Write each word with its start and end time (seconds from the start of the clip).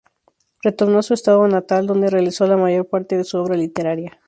Retornó 0.63 0.97
a 0.97 1.03
su 1.03 1.13
estado 1.13 1.47
natal 1.47 1.85
donde 1.85 2.09
realizó 2.09 2.47
la 2.47 2.57
mayor 2.57 2.87
parte 2.87 3.17
de 3.17 3.23
su 3.23 3.37
obra 3.37 3.55
literaria. 3.55 4.19